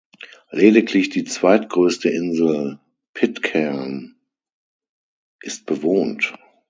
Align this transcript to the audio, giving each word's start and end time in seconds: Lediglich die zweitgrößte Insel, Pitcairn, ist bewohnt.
Lediglich 0.49 1.09
die 1.11 1.25
zweitgrößte 1.25 2.09
Insel, 2.09 2.79
Pitcairn, 3.13 4.15
ist 5.41 5.67
bewohnt. 5.67 6.33